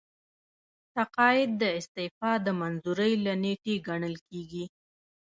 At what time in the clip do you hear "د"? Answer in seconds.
1.61-1.63, 2.45-2.47